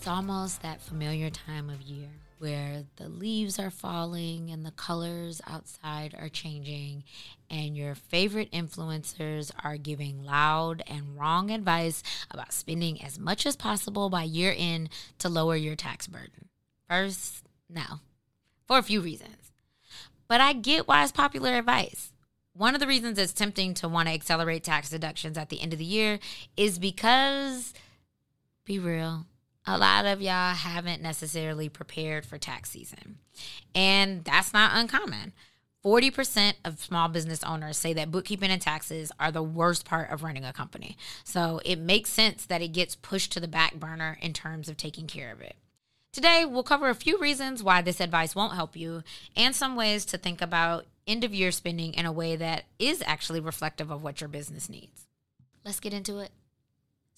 [0.00, 2.08] It's almost that familiar time of year
[2.38, 7.04] where the leaves are falling and the colors outside are changing,
[7.50, 13.56] and your favorite influencers are giving loud and wrong advice about spending as much as
[13.56, 16.48] possible by year end to lower your tax burden.
[16.88, 18.00] First, no,
[18.66, 19.52] for a few reasons.
[20.28, 22.10] But I get why it's popular advice.
[22.54, 25.74] One of the reasons it's tempting to want to accelerate tax deductions at the end
[25.74, 26.20] of the year
[26.56, 27.74] is because,
[28.64, 29.26] be real,
[29.66, 33.18] a lot of y'all haven't necessarily prepared for tax season.
[33.74, 35.32] And that's not uncommon.
[35.84, 40.22] 40% of small business owners say that bookkeeping and taxes are the worst part of
[40.22, 40.96] running a company.
[41.24, 44.76] So it makes sense that it gets pushed to the back burner in terms of
[44.76, 45.56] taking care of it.
[46.12, 49.04] Today, we'll cover a few reasons why this advice won't help you
[49.36, 53.02] and some ways to think about end of year spending in a way that is
[53.06, 55.06] actually reflective of what your business needs.
[55.64, 56.30] Let's get into it.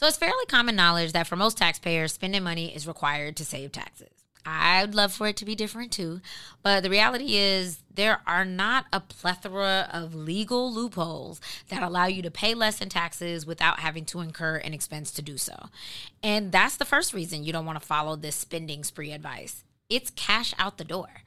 [0.00, 3.70] So it's fairly common knowledge that for most taxpayers, spending money is required to save
[3.70, 4.08] taxes.
[4.46, 6.22] I'd love for it to be different too,
[6.62, 12.22] but the reality is there are not a plethora of legal loopholes that allow you
[12.22, 15.66] to pay less in taxes without having to incur an expense to do so.
[16.22, 19.64] And that's the first reason you don't want to follow this spending spree advice.
[19.90, 21.24] It's cash out the door.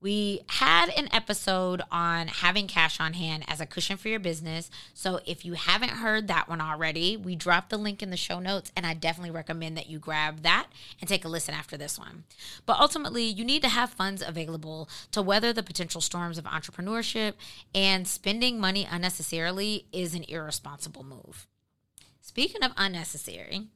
[0.00, 4.70] We had an episode on having cash on hand as a cushion for your business.
[4.92, 8.38] So if you haven't heard that one already, we dropped the link in the show
[8.38, 10.68] notes, and I definitely recommend that you grab that
[11.00, 12.24] and take a listen after this one.
[12.66, 17.32] But ultimately, you need to have funds available to weather the potential storms of entrepreneurship,
[17.74, 21.46] and spending money unnecessarily is an irresponsible move.
[22.20, 23.68] Speaking of unnecessary,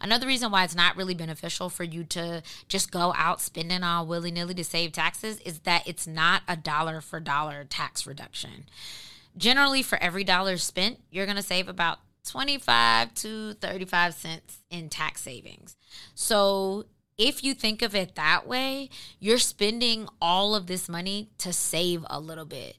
[0.00, 4.06] Another reason why it's not really beneficial for you to just go out spending all
[4.06, 8.64] willy nilly to save taxes is that it's not a dollar for dollar tax reduction.
[9.36, 14.88] Generally, for every dollar spent, you're going to save about 25 to 35 cents in
[14.88, 15.76] tax savings.
[16.14, 16.86] So,
[17.16, 22.06] if you think of it that way, you're spending all of this money to save
[22.08, 22.76] a little bit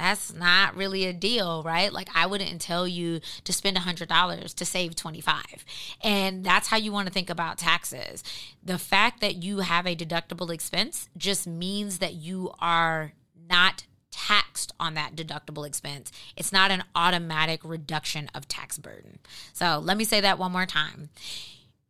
[0.00, 1.92] that's not really a deal, right?
[1.92, 5.64] Like I wouldn't tell you to spend $100 to save 25.
[6.02, 8.24] And that's how you want to think about taxes.
[8.62, 13.12] The fact that you have a deductible expense just means that you are
[13.48, 16.10] not taxed on that deductible expense.
[16.36, 19.18] It's not an automatic reduction of tax burden.
[19.52, 21.10] So, let me say that one more time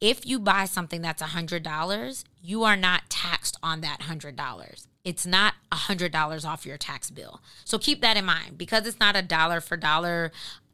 [0.01, 4.87] if you buy something that's $100, you are not taxed on that $100.
[5.05, 7.41] It's not $100 off your tax bill.
[7.65, 8.59] So keep that in mind.
[8.59, 10.33] Because it's not a dollar for dollar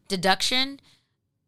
[0.08, 0.80] deduction,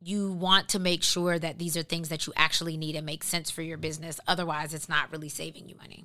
[0.02, 3.24] you want to make sure that these are things that you actually need and make
[3.24, 4.20] sense for your business.
[4.26, 6.04] Otherwise, it's not really saving you money.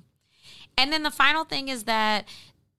[0.76, 2.26] And then the final thing is that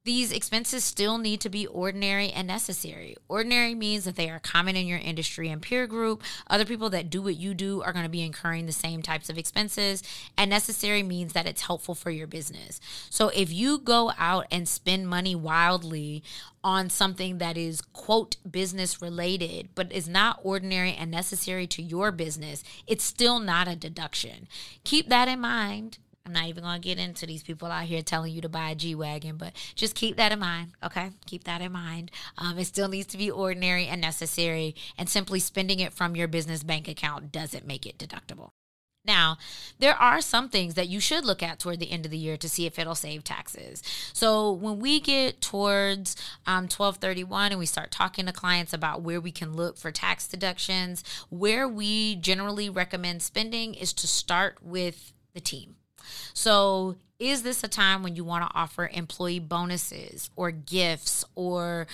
[0.06, 3.16] these expenses still need to be ordinary and necessary.
[3.28, 6.22] Ordinary means that they are common in your industry and peer group.
[6.48, 9.32] Other people that do what you do are going to be incurring the same types
[9.32, 10.04] of expenses.
[10.38, 12.80] And necessary means that it's helpful for your business.
[13.10, 16.24] So if you go out and spend money wildly
[16.64, 22.12] on something that is, quote, business related, but is not ordinary and necessary to your
[22.12, 24.48] business, it's still not a deduction.
[24.84, 28.02] Keep that in mind I'm not even going to get into these people out here
[28.02, 31.12] telling you to buy a G Wagon, but just keep that in mind, okay?
[31.28, 32.10] Keep that in mind.
[32.38, 36.28] Um, it still needs to be ordinary and necessary, and simply spending it from your
[36.28, 38.50] business bank account doesn't make it deductible.
[39.06, 39.38] Now,
[39.78, 42.38] there are some things that you should look at toward the end of the year
[42.38, 43.84] to see if it'll save taxes.
[44.14, 46.16] So, when we get towards
[46.48, 50.28] um, 1231 and we start talking to clients about where we can look for tax
[50.28, 55.76] deductions, where we generally recommend spending is to start with the team.
[56.36, 61.88] So, is this a time when you want to offer employee bonuses or gifts or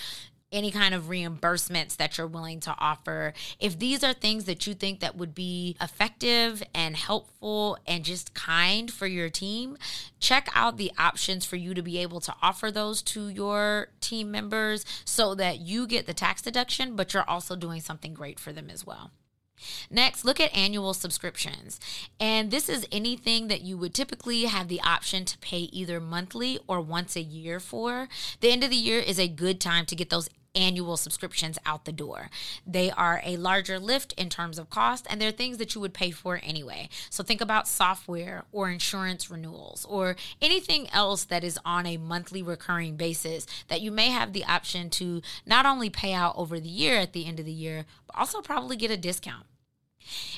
[0.50, 3.34] any kind of reimbursements that you're willing to offer?
[3.60, 8.34] If these are things that you think that would be effective and helpful and just
[8.34, 9.78] kind for your team
[10.18, 14.30] check out the options for you to be able to offer those to your team
[14.30, 18.52] members so that you get the tax deduction but you're also doing something great for
[18.52, 19.10] them as well
[19.90, 21.80] Next, look at annual subscriptions.
[22.18, 26.58] And this is anything that you would typically have the option to pay either monthly
[26.66, 28.08] or once a year for.
[28.40, 31.84] The end of the year is a good time to get those annual subscriptions out
[31.84, 32.30] the door.
[32.66, 35.94] They are a larger lift in terms of cost, and they're things that you would
[35.94, 36.88] pay for anyway.
[37.10, 42.42] So think about software or insurance renewals or anything else that is on a monthly
[42.42, 46.68] recurring basis that you may have the option to not only pay out over the
[46.68, 49.46] year at the end of the year, but also probably get a discount.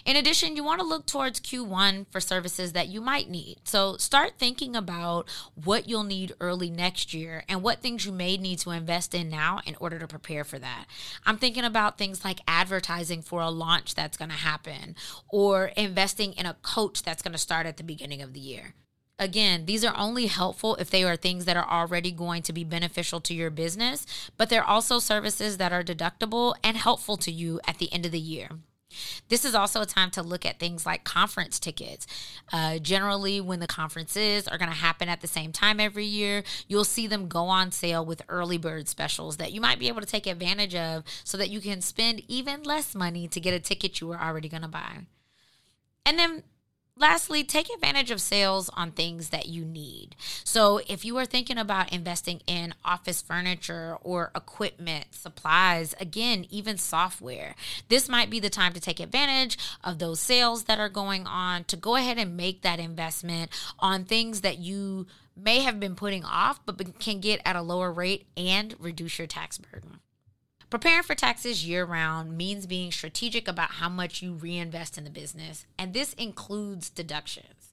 [0.04, 3.56] In addition, you want to look towards Q1 for services that you might need.
[3.64, 8.36] So start thinking about what you'll need early next year and what things you may
[8.36, 10.86] need to invest in now in order to prepare for that.
[11.24, 14.96] I'm thinking about things like advertising for a launch that's going to happen
[15.28, 18.74] or investing in a coach that's going to start at the beginning of the year.
[19.18, 22.64] Again, these are only helpful if they are things that are already going to be
[22.64, 24.06] beneficial to your business,
[24.36, 28.12] but they're also services that are deductible and helpful to you at the end of
[28.12, 28.48] the year.
[29.28, 32.06] This is also a time to look at things like conference tickets.
[32.52, 36.42] Uh, generally, when the conferences are going to happen at the same time every year,
[36.68, 40.00] you'll see them go on sale with early bird specials that you might be able
[40.00, 43.60] to take advantage of so that you can spend even less money to get a
[43.60, 45.00] ticket you were already going to buy.
[46.06, 46.42] And then
[46.96, 50.14] Lastly, take advantage of sales on things that you need.
[50.44, 56.78] So, if you are thinking about investing in office furniture or equipment, supplies, again, even
[56.78, 57.56] software,
[57.88, 61.64] this might be the time to take advantage of those sales that are going on
[61.64, 63.50] to go ahead and make that investment
[63.80, 67.90] on things that you may have been putting off, but can get at a lower
[67.90, 69.98] rate and reduce your tax burden.
[70.74, 75.08] Preparing for taxes year round means being strategic about how much you reinvest in the
[75.08, 77.72] business, and this includes deductions.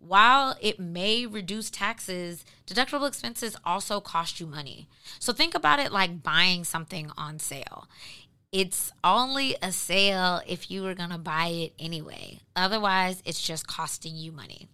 [0.00, 4.88] While it may reduce taxes, deductible expenses also cost you money.
[5.20, 7.86] So think about it like buying something on sale.
[8.50, 12.40] It's only a sale if you were going to buy it anyway.
[12.56, 14.66] Otherwise, it's just costing you money.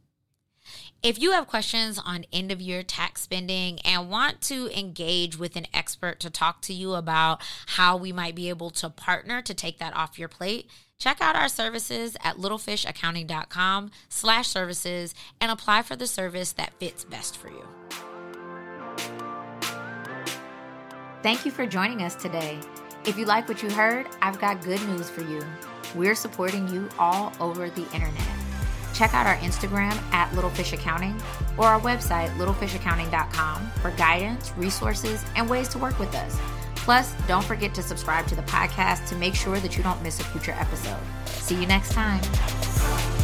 [1.06, 5.54] If you have questions on end of year tax spending and want to engage with
[5.54, 9.54] an expert to talk to you about how we might be able to partner to
[9.54, 10.68] take that off your plate,
[10.98, 17.04] check out our services at littlefishaccounting.com slash services and apply for the service that fits
[17.04, 17.68] best for you.
[21.22, 22.58] Thank you for joining us today.
[23.04, 25.40] If you like what you heard, I've got good news for you.
[25.94, 28.35] We're supporting you all over the internet
[28.96, 31.20] check out our Instagram at Littlefish Accounting
[31.56, 36.38] or our website, littlefishaccounting.com, for guidance, resources, and ways to work with us.
[36.76, 40.20] Plus, don't forget to subscribe to the podcast to make sure that you don't miss
[40.20, 41.00] a future episode.
[41.26, 43.15] See you next time.